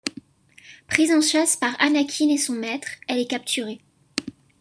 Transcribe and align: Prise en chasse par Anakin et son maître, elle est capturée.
Prise 0.87 1.11
en 1.13 1.21
chasse 1.21 1.55
par 1.55 1.79
Anakin 1.79 2.29
et 2.29 2.37
son 2.39 2.53
maître, 2.55 2.87
elle 3.07 3.19
est 3.19 3.29
capturée. 3.29 3.81